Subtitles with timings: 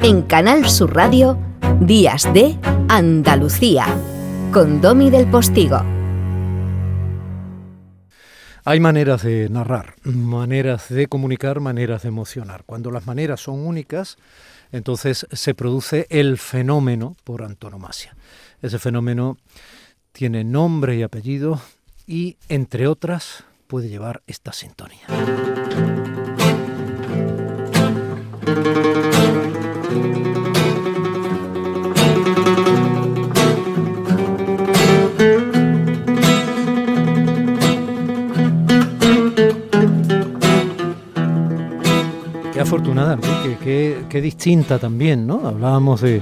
[0.00, 1.36] En Canal Sur Radio,
[1.80, 2.56] Días de
[2.88, 3.84] Andalucía,
[4.52, 5.82] con Domi del Postigo.
[8.64, 12.62] Hay maneras de narrar, maneras de comunicar, maneras de emocionar.
[12.64, 14.18] Cuando las maneras son únicas,
[14.70, 18.14] entonces se produce el fenómeno por antonomasia.
[18.62, 19.36] Ese fenómeno
[20.12, 21.60] tiene nombre y apellido
[22.06, 25.06] y, entre otras, puede llevar esta sintonía.
[42.68, 45.48] Afortunada, Enrique, qué, distinta también, ¿no?
[45.48, 46.20] Hablábamos de,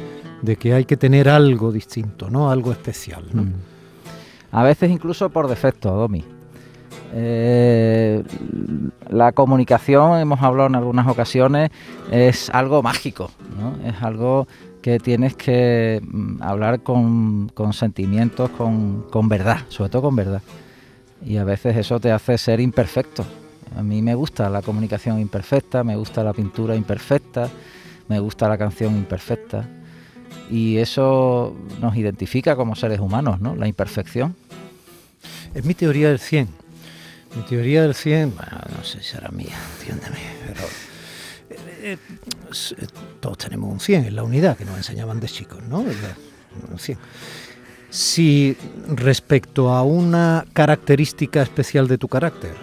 [0.60, 2.52] que hay que tener algo distinto, ¿no?
[2.52, 3.42] Algo especial, ¿no?
[3.42, 3.52] Mm.
[4.52, 6.22] A veces incluso por defecto, Domi.
[7.12, 8.22] Eh,
[9.10, 11.70] la comunicación, hemos hablado en algunas ocasiones,
[12.12, 13.28] es algo mágico,
[13.58, 13.84] ¿no?
[13.84, 14.46] Es algo
[14.82, 20.42] que tienes que mm, hablar con, sentimientos, con, verdad, sobre todo con verdad.
[21.24, 23.24] Y a veces eso te hace ser imperfecto.
[23.74, 27.48] A mí me gusta la comunicación imperfecta, me gusta la pintura imperfecta,
[28.08, 29.68] me gusta la canción imperfecta.
[30.50, 33.56] Y eso nos identifica como seres humanos, ¿no?
[33.56, 34.36] La imperfección.
[35.54, 36.66] Es mi teoría del 100
[37.36, 40.60] mi teoría del 100, bueno, no sé si será mía, entiéndeme, pero
[41.50, 42.86] eh, eh,
[43.20, 45.80] todos tenemos un 100 en la unidad que nos enseñaban de chicos, ¿no?
[45.80, 46.98] Un 100.
[47.90, 48.56] Si
[48.88, 52.54] respecto a una característica especial de tu carácter,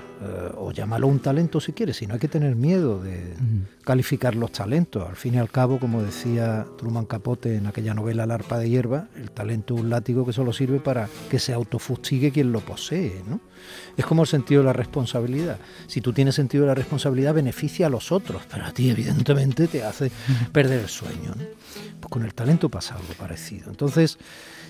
[0.74, 3.36] llámalo un talento si quieres, si no hay que tener miedo de
[3.84, 5.08] calificar los talentos.
[5.08, 8.70] Al fin y al cabo, como decía Truman Capote en aquella novela La arpa de
[8.70, 12.60] hierba, el talento es un látigo que solo sirve para que se autofustigue quien lo
[12.62, 13.22] posee.
[13.28, 13.40] ¿no?
[13.96, 15.60] Es como el sentido de la responsabilidad.
[15.88, 19.68] Si tú tienes sentido de la responsabilidad, beneficia a los otros, pero a ti evidentemente
[19.68, 20.12] te hace
[20.52, 21.34] perder el sueño.
[22.00, 23.70] Pues con el talento pasa algo parecido.
[23.70, 24.18] Entonces,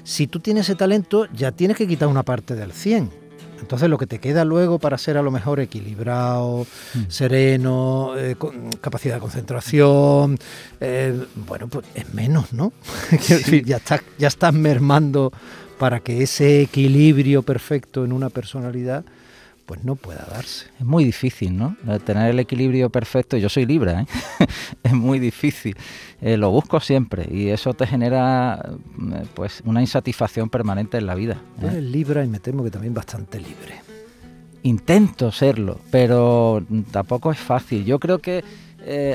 [0.03, 3.22] si tú tienes ese talento, ya tienes que quitar una parte del 100
[3.63, 7.03] entonces lo que te queda luego para ser a lo mejor equilibrado, mm.
[7.07, 10.37] sereno, eh, con capacidad de concentración,
[10.81, 12.73] eh, bueno, pues es menos, ¿no?
[13.65, 15.31] ya, estás, ya estás mermando
[15.79, 19.05] para que ese equilibrio perfecto en una personalidad
[19.65, 20.67] pues no pueda darse.
[20.79, 21.75] Es muy difícil, ¿no?
[22.05, 24.05] Tener el equilibrio perfecto, yo soy libre, ¿eh?
[24.83, 25.75] es muy difícil.
[26.21, 31.15] Eh, lo busco siempre y eso te genera eh, pues una insatisfacción permanente en la
[31.15, 31.37] vida.
[31.61, 31.67] ¿eh?
[31.67, 33.81] Eres libre y me temo que también bastante libre.
[34.63, 37.83] Intento serlo, pero tampoco es fácil.
[37.83, 38.43] Yo creo que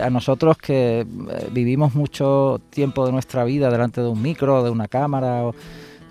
[0.03, 1.07] a nosotros que
[1.53, 5.55] vivimos mucho tiempo de nuestra vida delante de un micro, de una cámara, o,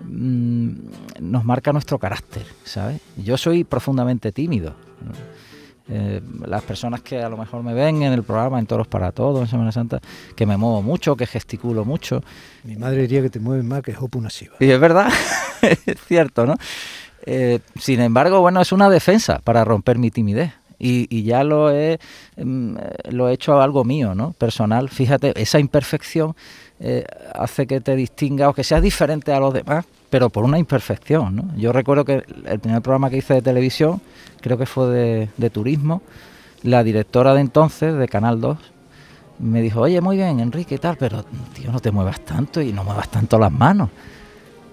[0.04, 0.72] Mm,
[1.20, 3.00] nos marca nuestro carácter, ¿sabes?
[3.16, 4.74] Yo soy profundamente tímido.
[5.90, 9.10] Eh, las personas que a lo mejor me ven en el programa, en Toros para
[9.10, 10.00] Todos, en Semana Santa,
[10.36, 12.22] que me muevo mucho, que gesticulo mucho.
[12.64, 14.56] Mi madre diría que te mueves más que Hopu Shiva.
[14.60, 15.10] Y es verdad,
[15.62, 16.56] es cierto, ¿no?
[17.24, 20.52] Eh, sin embargo, bueno, es una defensa para romper mi timidez.
[20.78, 21.98] Y, ya lo he,
[22.36, 22.76] mm,
[23.10, 24.32] lo he hecho algo mío, ¿no?
[24.32, 24.88] Personal.
[24.88, 26.36] Fíjate, esa imperfección
[26.80, 30.58] eh, hace que te distinga o que seas diferente a los demás, pero por una
[30.58, 31.34] imperfección.
[31.34, 31.56] ¿no?
[31.56, 34.00] Yo recuerdo que el primer programa que hice de televisión,
[34.40, 36.02] creo que fue de, turismo,
[36.62, 38.58] la directora de entonces, de Canal 2,
[39.40, 41.24] me dijo, oye, muy bien, Enrique, y tal, pero
[41.54, 43.90] tío, no te muevas tanto y no muevas tanto las manos.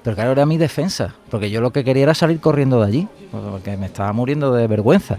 [0.03, 3.07] Pero claro, era mi defensa, porque yo lo que quería era salir corriendo de allí,
[3.31, 5.17] porque me estaba muriendo de vergüenza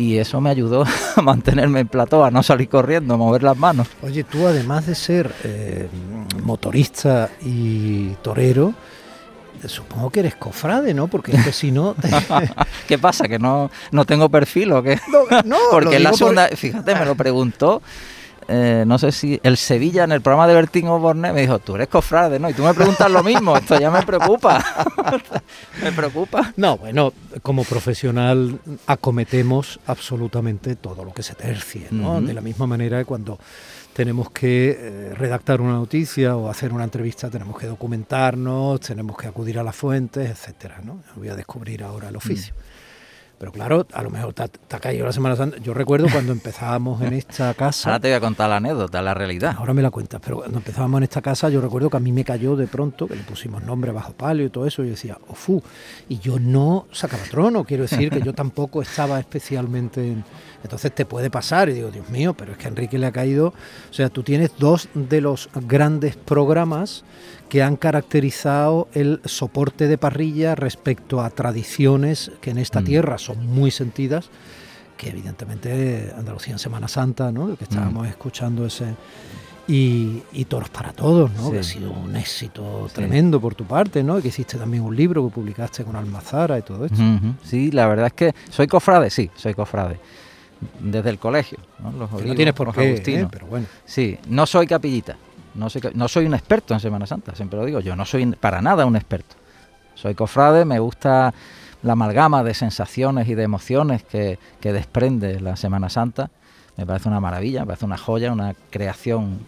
[0.00, 0.84] y eso me ayudó
[1.16, 3.86] a mantenerme en plató, a no salir corriendo, a mover las manos.
[4.00, 5.88] Oye, tú además de ser eh,
[6.42, 8.72] motorista y torero,
[9.66, 11.08] supongo que eres cofrade, ¿no?
[11.08, 11.94] Porque es que si no...
[12.88, 13.28] ¿Qué pasa?
[13.28, 14.98] ¿Que no, no tengo perfil o qué?
[15.12, 16.48] No, no Porque en la segunda...
[16.48, 17.82] Fíjate, me lo preguntó
[18.50, 21.76] eh, no sé si el Sevilla en el programa de Bertín Oborne me dijo, tú
[21.76, 22.50] eres cofrade, ¿no?
[22.50, 24.64] Y tú me preguntas lo mismo, esto ya me preocupa.
[25.82, 26.52] me preocupa.
[26.56, 27.12] No, bueno,
[27.42, 32.20] como profesional acometemos absolutamente todo lo que se tercie, ¿no?
[32.20, 33.38] De la misma manera que cuando
[33.92, 39.28] tenemos que eh, redactar una noticia o hacer una entrevista, tenemos que documentarnos, tenemos que
[39.28, 41.02] acudir a las fuentes, etcétera, ¿no?
[41.16, 42.54] Voy a descubrir ahora el oficio.
[42.54, 42.69] Mm.
[43.40, 45.56] Pero claro, a lo mejor te, ha caído la Semana Santa.
[45.56, 47.88] Yo recuerdo cuando empezábamos en esta casa.
[47.88, 49.54] Ahora te voy a contar la anécdota, la realidad.
[49.56, 52.12] Ahora me la cuentas, pero cuando empezábamos en esta casa, yo recuerdo que a mí
[52.12, 54.90] me cayó de pronto, que le pusimos nombre bajo palio y todo eso, y yo
[54.90, 55.62] decía, Ofu.
[56.10, 60.22] Y yo no sacaba trono, quiero decir que yo tampoco estaba especialmente en.
[60.62, 63.12] Entonces te puede pasar, y digo, Dios mío, pero es que a Enrique le ha
[63.12, 63.54] caído.
[63.88, 67.04] O sea, tú tienes dos de los grandes programas
[67.50, 72.84] que han caracterizado el soporte de parrilla respecto a tradiciones que en esta mm.
[72.84, 74.30] tierra son muy sentidas,
[74.96, 77.56] que evidentemente Andalucía en Semana Santa, ¿no?
[77.56, 78.10] que estábamos mm.
[78.10, 78.94] escuchando ese...
[79.68, 81.46] Y, y Toros para Todos, ¿no?
[81.46, 81.52] Sí.
[81.52, 84.20] Que ha sido un éxito tremendo por tu parte, ¿no?
[84.20, 87.00] Que hiciste también un libro que publicaste con Almazara y todo esto.
[87.00, 87.34] Ujú.
[87.44, 90.00] Sí, la verdad es que soy cofrade, sí, soy cofrade.
[90.80, 91.92] Desde el colegio, ¿no?
[91.92, 92.88] Los Que no olivos, tienes por los qué, ¿eh?
[92.88, 93.28] agustinos.
[93.30, 93.66] pero bueno.
[93.84, 95.16] Sí, no soy capillita,
[95.54, 95.68] no
[96.08, 98.96] soy, un experto en Semana Santa, siempre lo digo, yo no soy para nada un
[98.96, 99.36] experto.
[99.94, 101.34] Soy cofrade, me gusta
[101.82, 106.30] la amalgama de sensaciones y de emociones que, desprende la Semana Santa.
[106.76, 109.40] Me parece una maravilla, me parece una joya, una creación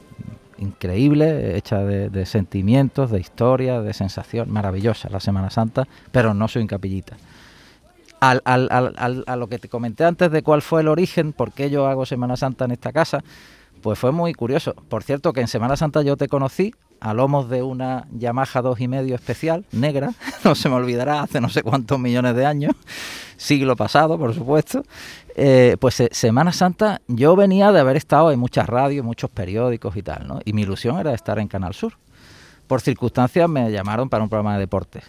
[0.59, 6.63] increíble, hecha de, sentimientos, de historia, de sensación, maravillosa la Semana Santa, pero no soy
[6.63, 7.17] un capillita.
[8.21, 11.53] Al- al- al- a lo que te comenté antes de cuál fue el origen, por
[11.53, 13.25] qué yo hago Semana Santa en esta casa,
[13.83, 14.75] pues fue muy curioso.
[14.89, 18.81] Por cierto, que en Semana Santa yo te conocí a lomos de una Yamaha dos
[18.81, 20.13] y medio especial, negra,
[20.45, 22.75] no se me olvidará, hace no sé cuántos millones de años,
[23.37, 24.85] siglo pasado, por supuesto.
[25.35, 29.97] Eh, pues eh, Semana Santa yo venía de haber estado en muchas radios, muchos periódicos
[29.97, 30.41] y tal, ¿no?
[30.45, 31.95] Y mi ilusión era estar en Canal Sur.
[32.67, 35.05] Por circunstancias me llamaron para un programa de deportes.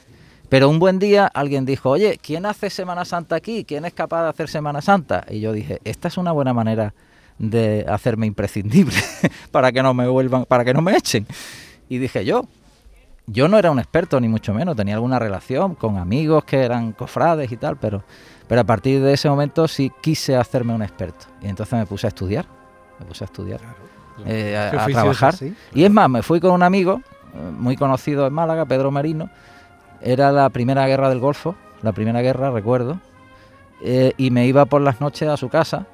[0.50, 3.66] Pero un buen día alguien dijo, oye, ¿quién hace Semana Santa aquí?
[3.66, 5.26] ¿Quién es capaz de hacer Semana Santa?
[5.30, 6.94] Y yo dije, esta es una buena manera
[7.50, 8.96] de hacerme imprescindible
[9.52, 11.28] para que no me vuelvan, para que no me echen.
[11.90, 12.46] Y dije yo,
[13.28, 16.94] yo no era un experto ni mucho menos, tenía alguna relación con amigos que eran
[16.94, 18.04] cofrades y tal, pero,
[18.48, 21.26] pero a partir de ese momento sí quise hacerme un experto.
[21.42, 22.46] Y entonces me puse a estudiar,
[23.00, 23.60] me puse a estudiar,
[24.26, 25.36] eh, a, ¿Qué a oficio es trabajar.
[25.74, 27.02] Y es más, me fui con un amigo
[27.34, 29.30] eh, muy conocido en Málaga, Pedro Marino.
[30.02, 33.00] Era la primera guerra del Golfo, la primera guerra, recuerdo.
[33.82, 35.88] eh, y me iba por las noches a su casa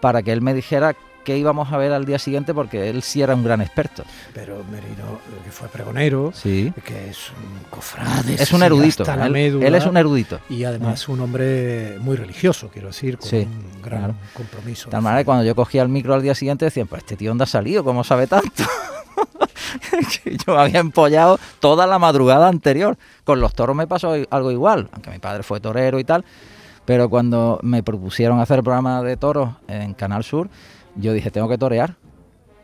[0.00, 3.20] para que él me dijera qué íbamos a ver al día siguiente, porque él sí
[3.20, 4.02] era un gran experto.
[4.32, 6.72] Pero Merino, que fue pregonero, Sí.
[6.86, 8.34] que es un cofrade.
[8.34, 9.02] Es un erudito.
[9.02, 10.40] hasta la Él, médula, él es un erudito.
[10.48, 14.14] Y además un hombre muy religioso, quiero decir, con Sí, un gran claro.
[14.32, 14.86] compromiso.
[14.86, 17.16] De tal manera que cuando yo cogía el micro al día siguiente decían, pues este
[17.16, 18.64] tío dónde ha salido, ¿cómo sabe tanto?
[20.24, 22.96] que yo había empollado toda la madrugada anterior.
[23.24, 26.24] Con los toros me pasó algo igual, aunque mi padre fue torero y tal.
[26.88, 30.48] Pero cuando me propusieron hacer el programa de toros en Canal Sur,
[30.94, 31.96] yo dije, tengo que torear,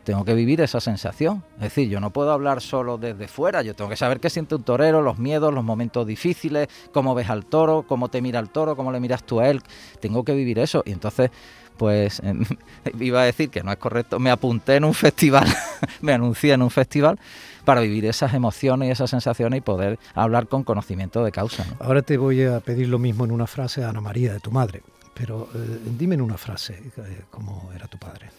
[0.03, 1.43] tengo que vivir esa sensación.
[1.57, 4.55] Es decir, yo no puedo hablar solo desde fuera, yo tengo que saber qué siente
[4.55, 8.49] un torero, los miedos, los momentos difíciles, cómo ves al toro, cómo te mira el
[8.49, 9.61] toro, cómo le miras tú a él.
[9.99, 10.81] Tengo que vivir eso.
[10.87, 11.29] Y entonces,
[11.77, 12.21] pues,
[12.99, 15.47] iba a decir que no es correcto, me apunté en un festival,
[16.01, 17.19] me anuncié en un festival
[17.63, 21.65] para vivir esas emociones y esas sensaciones y poder hablar con conocimiento de causa.
[21.65, 21.85] ¿no?
[21.85, 24.51] Ahora te voy a pedir lo mismo en una frase a Ana María, de tu
[24.51, 24.83] madre.
[25.13, 28.29] Pero eh, dime en una frase eh, cómo era tu padre.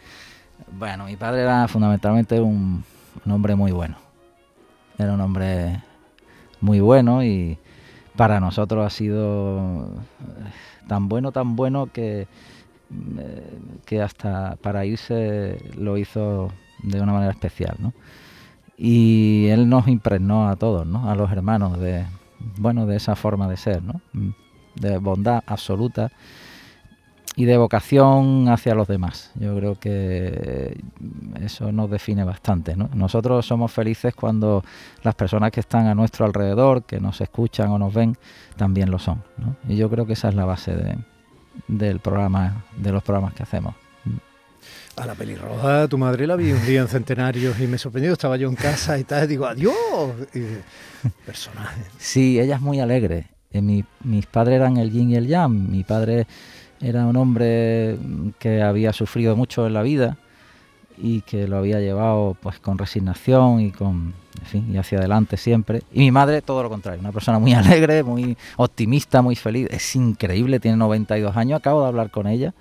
[0.71, 2.83] Bueno, mi padre era fundamentalmente un,
[3.23, 3.95] un hombre muy bueno.
[4.97, 5.83] Era un hombre
[6.59, 7.59] muy bueno y
[8.17, 10.51] para nosotros ha sido eh,
[10.87, 12.27] tan bueno, tan bueno que,
[13.19, 16.51] eh, que hasta para irse lo hizo
[16.83, 17.93] de una manera especial, ¿no?
[18.77, 21.09] Y él nos impregnó a todos, ¿no?
[21.09, 22.05] A los hermanos de,
[22.57, 24.01] bueno, de esa forma de ser, ¿no?
[24.13, 24.29] Mm,
[24.75, 26.11] De bondad absoluta
[27.37, 29.31] y de vocación hacia los demás.
[29.35, 30.75] Yo creo que
[31.39, 32.75] eso nos define bastante.
[32.75, 32.89] ¿no?
[32.95, 34.63] Nosotros somos felices cuando
[35.03, 38.17] las personas que están a nuestro alrededor, que nos escuchan o nos ven,
[38.55, 39.23] también lo son.
[39.37, 39.55] ¿no?
[39.69, 40.97] Y yo creo que esa es la base de,
[41.67, 43.75] del programa, de los programas que hacemos.
[44.97, 48.35] A la pelirroja, tu madre la vi un día en Centenarios y me sorprendió, estaba
[48.35, 49.75] yo en casa y tal, y digo, adiós.
[50.33, 50.39] Y,
[51.23, 51.81] personaje.
[51.99, 53.27] Sí, ella es muy alegre.
[53.51, 55.69] Eh, mi- mis padres eran el yin y el yang.
[55.69, 56.25] Mi padre
[56.81, 57.97] era un hombre
[58.39, 60.17] que había sufrido mucho en la vida
[60.97, 64.13] y que lo había llevado pues con resignación y con
[64.53, 65.81] y hacia adelante siempre.
[65.91, 69.67] Y mi madre todo lo contrario una persona muy alegre muy optimista muy feliz.
[69.71, 72.53] Es increíble tiene 92 años acabo de hablar con ella.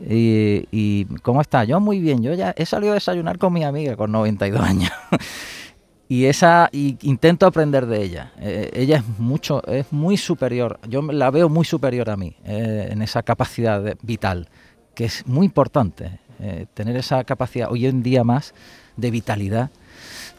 [0.00, 3.96] Y cómo está yo muy bien yo ya he salido a desayunar con mi amiga
[3.96, 4.92] con 92 años
[6.08, 8.32] y esa y intento aprender de ella.
[8.38, 12.88] Eh, ella es mucho es muy superior yo la veo muy superior a mí eh,
[12.90, 14.48] en esa capacidad de- vital
[14.94, 18.54] que es muy importante eh, tener esa capacidad hoy en día más
[18.96, 19.70] de vitalidad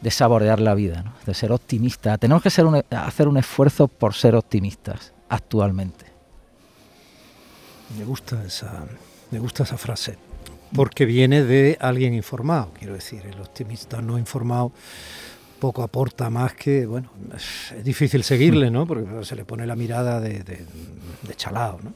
[0.00, 2.16] de saborear la vida de ser optimista.
[2.18, 6.06] Tenemos que ser un- hacer un esfuerzo por ser optimistas actualmente.
[7.98, 8.84] Me gusta esa,
[9.30, 10.16] me gusta esa frase,
[10.74, 14.72] porque viene de alguien informado, quiero decir, el optimista no informado
[15.60, 18.86] poco aporta más que, bueno, es difícil seguirle, ¿no?
[18.86, 20.64] Porque se le pone la mirada de, de,
[21.22, 21.92] de chalao, ¿no?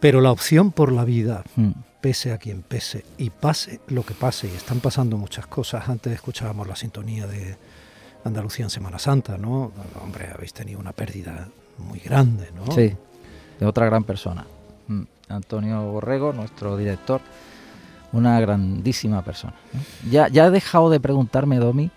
[0.00, 1.70] Pero la opción por la vida, Mm.
[2.00, 6.12] pese a quien pese, y pase lo que pase, y están pasando muchas cosas, antes
[6.12, 7.56] escuchábamos la sintonía de
[8.24, 9.72] Andalucía en Semana Santa, ¿no?
[10.02, 12.70] Hombre, habéis tenido una pérdida muy grande, ¿no?
[12.72, 12.92] Sí,
[13.60, 14.46] de otra gran persona.
[14.88, 15.02] Mm.
[15.28, 17.20] Antonio Borrego, nuestro director,
[18.12, 19.54] una grandísima persona.
[20.10, 21.90] Ya, ya he dejado de preguntarme, Domi,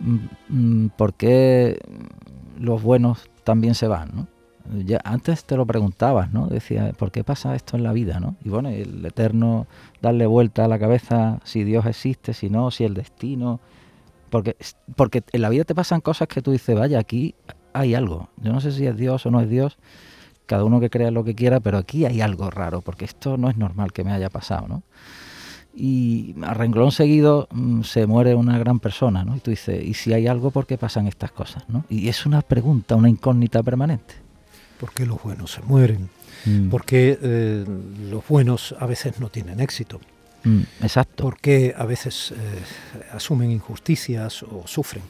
[0.00, 0.16] mm,
[0.48, 1.78] mm, por qué
[2.58, 4.26] los buenos también se van, ¿no?
[4.84, 6.46] Ya antes te lo preguntabas, ¿no?
[6.46, 8.36] Decía, ¿por qué pasa esto en la vida, no?
[8.44, 9.66] Y bueno, el eterno
[10.02, 13.60] darle vuelta a la cabeza si Dios existe, si no, si el destino,
[14.28, 14.56] porque
[14.94, 17.34] porque en la vida te pasan cosas que tú dices, vaya, aquí
[17.72, 18.28] hay algo.
[18.36, 19.78] Yo no sé si es Dios o no es Dios,
[20.44, 23.48] cada uno que crea lo que quiera, pero aquí hay algo raro, porque esto no
[23.48, 24.82] es normal que me haya pasado, ¿no?
[25.78, 29.36] Y a renglón seguido mm, se muere una gran persona, ¿no?
[29.36, 31.62] Y tú dices, ¿y si hay algo, por qué pasan estas cosas?
[31.68, 31.84] ¿no?
[31.88, 34.14] Y es una pregunta, una incógnita permanente.
[34.80, 36.10] ¿Por qué los buenos se mueren?
[36.44, 36.68] Mm.
[36.68, 37.64] ¿Por qué eh,
[38.10, 40.00] los buenos a veces no tienen éxito?
[40.44, 41.24] Mm, exacto.
[41.24, 42.34] ¿Por qué a veces eh,
[43.12, 45.04] asumen injusticias o sufren?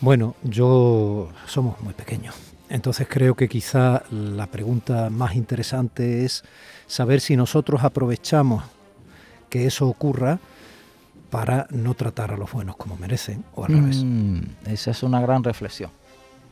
[0.00, 2.34] Bueno, yo somos muy pequeños.
[2.68, 6.44] Entonces creo que quizá la pregunta más interesante es
[6.86, 8.64] saber si nosotros aprovechamos
[9.48, 10.38] que eso ocurra
[11.30, 14.02] para no tratar a los buenos como merecen o al revés.
[14.04, 15.90] Mm, esa es una gran reflexión.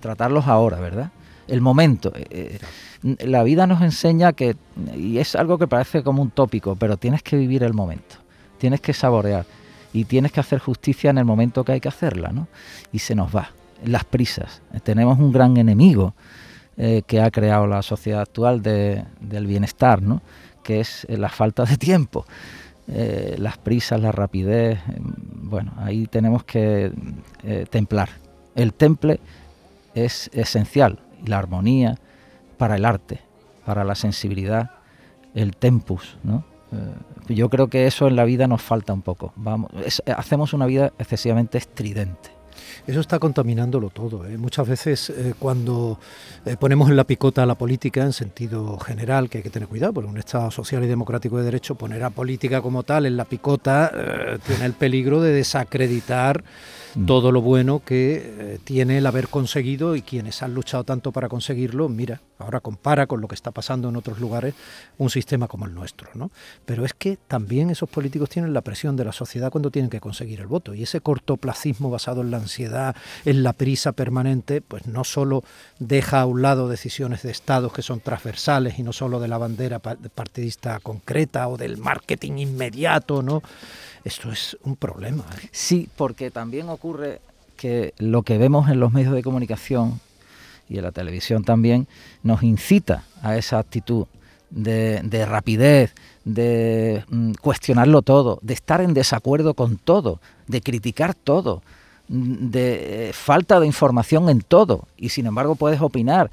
[0.00, 1.10] Tratarlos ahora, ¿verdad?
[1.48, 2.12] El momento.
[2.14, 2.58] Eh,
[3.02, 4.56] eh, la vida nos enseña que,
[4.94, 8.16] y es algo que parece como un tópico, pero tienes que vivir el momento,
[8.58, 9.46] tienes que saborear
[9.92, 12.48] y tienes que hacer justicia en el momento que hay que hacerla, ¿no?
[12.92, 13.50] Y se nos va,
[13.84, 14.60] las prisas.
[14.82, 16.14] Tenemos un gran enemigo
[16.76, 20.20] eh, que ha creado la sociedad actual del bienestar, ¿no?
[20.62, 22.26] Que es la falta de tiempo.
[22.88, 25.12] Eh, las prisas, la rapidez, em,
[25.48, 26.92] bueno, ahí tenemos que
[27.42, 28.10] eh, templar.
[28.54, 29.18] El temple
[29.94, 31.98] es esencial, la armonía
[32.58, 33.20] para el arte,
[33.64, 34.70] para la sensibilidad,
[35.34, 36.44] el tempus, ¿no?
[36.72, 39.32] Eh, yo creo que eso en la vida nos falta un poco.
[39.34, 39.70] Vamos,
[40.16, 42.35] hacemos una vida excesivamente estridente.
[42.86, 44.26] Eso está contaminándolo todo.
[44.26, 44.36] ¿eh?
[44.38, 45.98] Muchas veces eh, cuando
[46.44, 49.68] eh, ponemos en la picota a la política en sentido general, que hay que tener
[49.68, 53.16] cuidado, porque un Estado social y democrático de derecho, poner a política como tal en
[53.16, 53.90] la picota
[54.46, 56.44] tiene el peligro de desacreditar
[56.96, 57.04] Mm.
[57.04, 61.90] todo lo bueno que tiene el haber conseguido y quienes han luchado tanto para conseguirlo,
[61.90, 64.54] mira, ahora compara con lo que está pasando en otros lugares
[64.96, 66.30] un sistema como el nuestro, ¿no?
[66.64, 70.00] Pero es que también esos políticos tienen la presión de la sociedad cuando tienen que
[70.00, 74.86] conseguir el voto y ese cortoplacismo basado en la ansiedad, en la prisa permanente, pues
[74.86, 75.44] no solo
[75.78, 79.38] deja a un lado decisiones de estados que son transversales y no solo de la
[79.38, 83.42] bandera partidista concreta o del marketing inmediato, ¿no?
[84.04, 85.24] Esto es un problema.
[85.42, 85.48] ¿eh?
[85.50, 87.20] Sí, porque también ocurre
[87.56, 90.00] que lo que vemos en los medios de comunicación
[90.68, 91.86] y en la televisión también
[92.22, 94.06] nos incita a esa actitud
[94.50, 101.62] de, rapidez, de mm, cuestionarlo todo, de estar en desacuerdo con todo, de criticar todo,
[102.08, 106.30] de eh, falta de información en todo y sin embargo puedes opinar.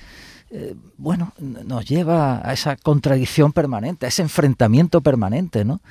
[0.51, 5.81] Eh, bueno, nos lleva a esa contradicción permanente, a ese enfrentamiento permanente, ¿no?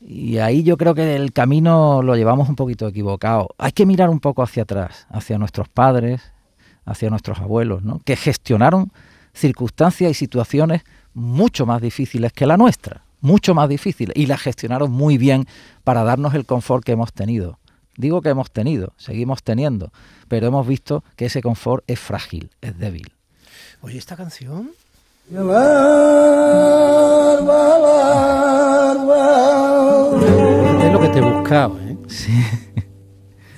[0.00, 3.50] Y ahí yo creo que el camino lo llevamos un poquito equivocado.
[3.58, 6.32] Hay que mirar un poco hacia atrás, hacia nuestros padres,
[6.84, 8.00] hacia nuestros abuelos, ¿no?
[8.04, 8.92] que gestionaron
[9.32, 10.82] circunstancias y situaciones
[11.14, 15.46] mucho más difíciles que la nuestra, mucho más difíciles, y las gestionaron muy bien
[15.84, 17.58] para darnos el confort que hemos tenido.
[17.96, 19.92] Digo que hemos tenido, seguimos teniendo,
[20.28, 23.12] pero hemos visto que ese confort es frágil, es débil.
[23.82, 24.70] Oye, esta canción
[25.28, 25.36] es
[30.92, 31.96] lo que te buscaba, ¿eh?
[32.08, 32.32] Sí.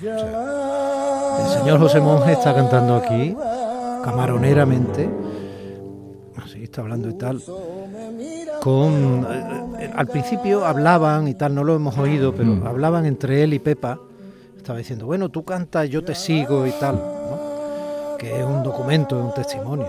[0.01, 3.35] el señor José Monge está cantando aquí,
[4.03, 5.09] camaroneramente,
[6.37, 7.41] así está hablando y tal.
[8.61, 9.27] Con,
[9.79, 12.67] eh, al principio hablaban y tal, no lo hemos oído, pero mm.
[12.67, 13.99] hablaban entre él y Pepa.
[14.65, 18.17] Estaba diciendo, bueno, tú cantas, yo te sigo y tal, ¿no?
[18.17, 19.85] que es un documento, es un testimonio.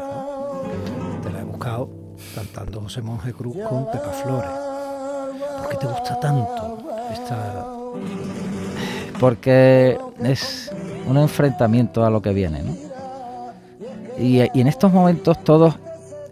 [1.23, 1.89] Te la he buscado
[2.35, 4.51] cantando José Monje Cruz con Pepa Flores.
[5.63, 6.79] ¿Por qué te gusta tanto
[7.11, 7.67] esta
[9.19, 10.71] porque es
[11.09, 12.63] un enfrentamiento a lo que viene.
[12.63, 12.77] ¿no?
[14.19, 15.75] Y, en estos momentos todos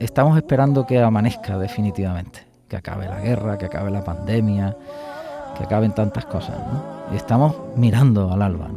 [0.00, 4.76] estamos esperando que amanezca definitivamente, que acabe la guerra, que acabe la pandemia,
[5.56, 6.58] que acaben tantas cosas.
[6.58, 6.93] ¿no?
[7.16, 8.70] Estamos mirando al alba.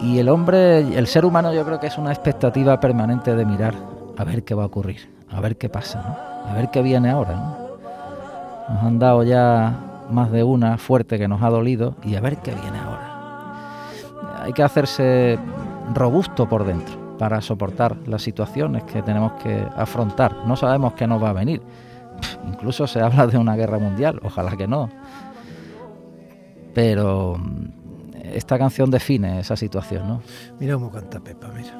[0.00, 3.74] Y, el hombre, el ser humano yo creo que es una expectativa permanente de mirar
[4.16, 6.50] a ver qué va a ocurrir, a ver qué pasa, ¿no?
[6.50, 7.34] a ver qué viene ahora.
[7.34, 8.74] ¿no?
[8.74, 9.74] Nos han dado ya
[10.10, 14.42] más de una fuerte que nos ha dolido y a ver qué viene ahora.
[14.42, 15.38] Hay que hacerse
[15.94, 20.34] robusto por dentro para soportar las situaciones que tenemos que afrontar.
[20.46, 21.62] No sabemos qué nos va a venir.
[22.46, 24.88] Incluso se habla de una guerra mundial, ojalá que no.
[26.74, 27.82] Pero mm,
[28.34, 30.22] esta canción define esa situación, ¿no?
[30.58, 31.72] Mira cómo canta Pepa, mira.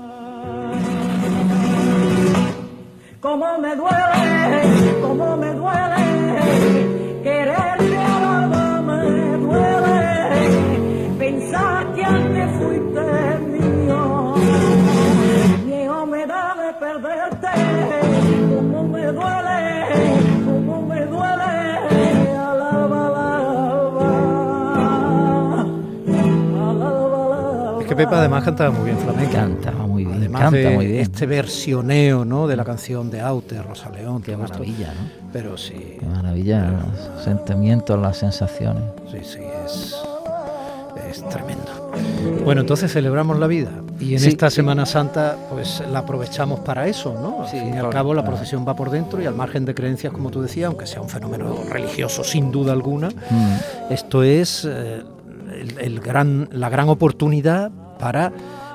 [3.20, 6.01] Cómo me duele, cómo me duele
[27.96, 29.32] que Pepa además cantaba muy bien flamenco.
[29.32, 31.00] Cantaba muy bien, Además canta de muy bien.
[31.00, 32.46] este versioneo, ¿no?
[32.46, 34.22] De la canción de Aute, Rosa León.
[34.22, 34.58] Qué todo esto.
[34.58, 35.30] maravilla, ¿no?
[35.32, 38.82] Pero sí, Qué maravilla, los sentimientos, las sensaciones.
[39.10, 39.96] sí, sí, es,
[41.10, 41.90] es tremendo.
[42.44, 43.70] Bueno, entonces celebramos la vida
[44.00, 44.28] y en Sí.
[44.28, 47.42] esta Semana Santa pues la aprovechamos para eso, ¿no?
[47.42, 48.36] Al Sí, fin y al cabo la claro.
[48.36, 51.08] procesión va por dentro y al margen de creencias, como tú decías, aunque sea un
[51.08, 53.92] fenómeno religioso sin duda alguna, Mm.
[53.92, 55.02] esto es eh,
[55.60, 57.70] el, el gran, la gran oportunidad
[58.02, 58.32] para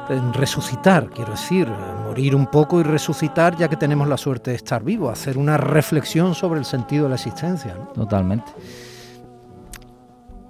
[0.09, 1.67] eh, resucitar, quiero decir,
[2.05, 5.57] morir un poco y resucitar ya que tenemos la suerte de estar vivos, hacer una
[5.57, 7.75] reflexión sobre el sentido de la existencia.
[7.93, 8.49] Totalmente.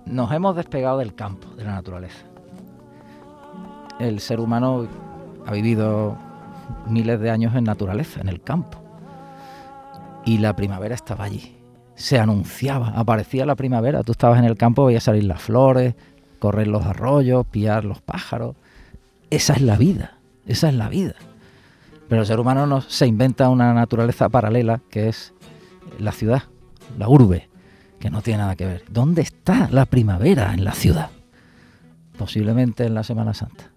[0.05, 2.19] Nos hemos despegado del campo, de la naturaleza.
[3.97, 4.87] El ser humano
[5.47, 6.15] ha vivido
[6.87, 8.77] miles de años en naturaleza, en el campo.
[10.23, 11.57] Y la primavera estaba allí.
[11.95, 14.03] Se anunciaba, aparecía la primavera.
[14.03, 15.95] Tú estabas en el campo, veías salir las flores,
[16.37, 18.55] correr los arroyos, pillar los pájaros.
[19.29, 21.15] Esa es la vida, esa es la vida.
[22.07, 25.33] Pero el ser humano no, se inventa una naturaleza paralela que es
[25.99, 26.43] la ciudad,
[26.97, 27.49] la urbe,
[27.99, 28.83] que no tiene nada que ver.
[28.89, 31.09] ¿Dónde está la primavera en la ciudad?
[32.17, 33.71] Posiblemente en la Semana Santa.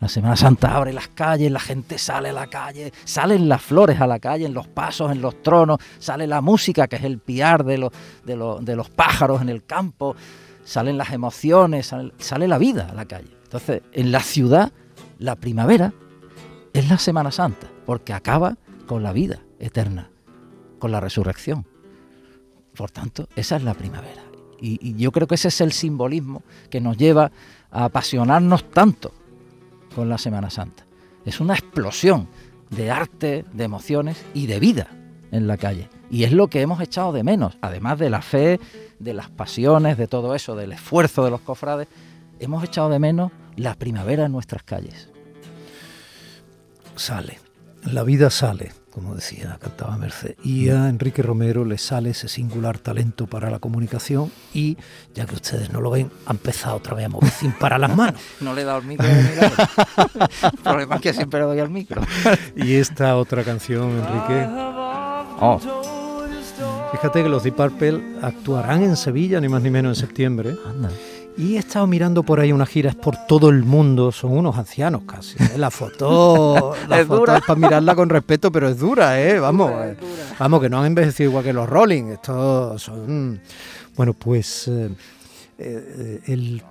[0.00, 4.00] La Semana Santa abre las calles, la gente sale a la calle, salen las flores
[4.00, 7.18] a la calle, en los pasos, en los tronos, sale la música, que es el
[7.18, 7.92] piar de los,
[8.24, 10.14] de de los pájaros en el campo,
[10.64, 13.37] salen las emociones, sale, sale la vida a la calle.
[13.48, 14.72] Entonces, en la ciudad,
[15.18, 15.94] la primavera
[16.74, 20.10] es la Semana Santa, porque acaba con la vida eterna,
[20.78, 21.64] con la resurrección.
[22.76, 24.22] Por tanto, esa es la primavera.
[24.60, 27.32] Y, yo creo que ese es el simbolismo que nos lleva
[27.70, 29.14] a apasionarnos tanto
[29.94, 30.84] con la Semana Santa.
[31.24, 32.28] Es una explosión
[32.68, 34.88] de arte, de emociones y de vida
[35.30, 35.88] en la calle.
[36.10, 38.60] Y es lo que hemos echado de menos, además de la fe,
[38.98, 41.88] de las pasiones, de todo eso, del esfuerzo de los cofrades,
[42.40, 45.08] hemos echado de menos la primavera en nuestras calles.
[46.96, 47.38] Sale,
[47.84, 50.34] la vida sale, como decía, cantaba Merced.
[50.42, 54.76] Y a Enrique Romero le sale ese singular talento para la comunicación y,
[55.14, 57.94] ya que ustedes no lo ven, ha empezado otra vez a mover sin para las
[57.96, 58.20] manos.
[58.40, 59.06] No le he dado el micro.
[59.06, 59.64] milagro.
[60.52, 62.02] el problema es que siempre le doy al micro.
[62.56, 64.46] Y esta otra canción, Enrique,
[65.40, 65.60] Oh,
[66.90, 70.56] fíjate que los Deep Purple actuarán en Sevilla, ni más ni menos en septiembre.
[70.66, 70.90] anda.
[71.36, 75.02] Y he estado mirando por ahí unas giras por todo el mundo, son unos ancianos
[75.06, 75.36] casi.
[75.42, 75.56] ¿eh?
[75.56, 77.36] La foto, la Es foto dura.
[77.38, 79.38] es para mirarla con respeto, pero es dura, ¿eh?
[79.38, 79.96] Vamos, eh,
[80.38, 82.04] vamos, que no han envejecido igual que los Rolling.
[82.06, 83.40] Estos son.
[83.96, 84.90] Bueno, pues eh,
[85.58, 86.62] eh, el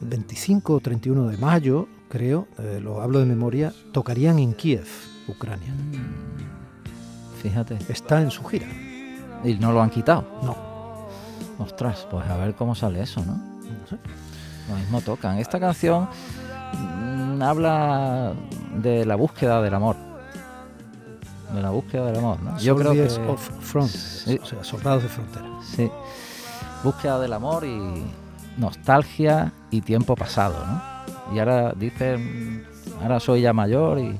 [0.00, 2.48] 25 o 31 de mayo, creo,
[2.82, 4.86] lo hablo de memoria, tocarían en Kiev,
[5.28, 5.72] Ucrania.
[7.42, 7.78] Fíjate.
[7.88, 8.66] Está en su gira.
[9.44, 10.24] Y no lo han quitado.
[10.42, 10.56] No.
[11.58, 13.55] Ostras, pues a ver cómo sale eso, ¿no?
[13.80, 13.96] No sé.
[14.68, 15.38] Lo mismo tocan.
[15.38, 16.08] Esta canción
[16.74, 18.32] mm, habla
[18.76, 19.96] de la búsqueda del amor.
[21.54, 22.58] De la búsqueda del amor, ¿no?
[22.58, 23.02] Yo creo que.
[23.04, 24.38] Of Front, Sí.
[24.42, 25.46] o sea, soldados de frontera.
[25.62, 25.90] Sí.
[26.82, 28.04] Búsqueda del amor y
[28.58, 31.34] nostalgia y tiempo pasado, ¿no?
[31.34, 32.66] Y ahora dicen,
[33.02, 34.18] ahora soy ya mayor y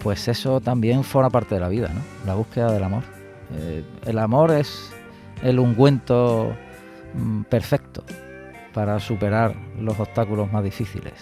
[0.00, 2.00] pues eso también forma parte de la vida, ¿no?
[2.26, 3.02] La búsqueda del amor.
[3.52, 4.90] Eh, el amor es
[5.42, 6.52] el ungüento
[7.48, 8.04] perfecto
[8.72, 11.12] para superar los obstáculos más difíciles.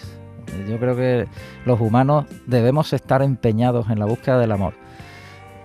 [0.67, 1.27] Yo creo que
[1.65, 4.73] los humanos debemos estar empeñados en la búsqueda del amor,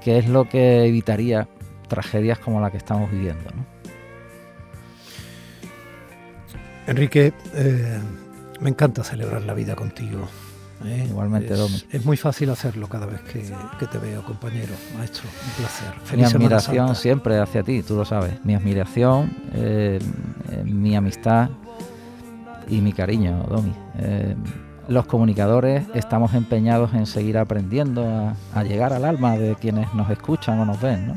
[0.02, 1.48] que es lo que evitaría
[1.88, 3.50] tragedias como la que estamos viviendo.
[3.54, 3.64] ¿no?
[6.86, 7.98] Enrique, eh,
[8.60, 10.28] me encanta celebrar la vida contigo.
[10.84, 11.06] ¿Eh?
[11.08, 11.82] Igualmente, es, Domi.
[11.90, 13.42] es muy fácil hacerlo cada vez que,
[13.78, 15.24] que te veo, compañero, maestro.
[15.28, 15.94] Un placer.
[16.00, 18.44] Mi Feliz admiración siempre hacia ti, tú lo sabes.
[18.44, 19.98] Mi admiración, eh,
[20.50, 21.50] eh, mi amistad
[22.68, 23.72] y mi cariño, Domi.
[23.98, 24.34] Eh,
[24.88, 30.10] los comunicadores estamos empeñados en seguir aprendiendo a, a llegar al alma de quienes nos
[30.10, 31.16] escuchan o nos ven, ¿no?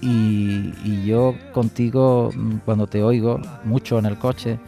[0.00, 4.58] Y, y yo contigo, mm, cuando te oigo mucho en el coche,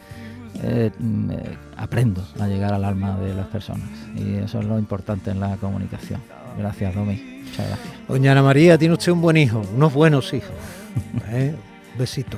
[0.63, 3.89] eh, mm, eh, aprendo a llegar al alma de las personas.
[4.15, 6.21] Y eso es lo importante en la comunicación.
[6.57, 7.41] Gracias, Domi.
[7.43, 8.07] Muchas gracias.
[8.07, 10.51] Doña Ana María, tiene usted un buen hijo, unos buenos hijos.
[11.31, 11.55] ¿eh?
[11.97, 12.37] Besito.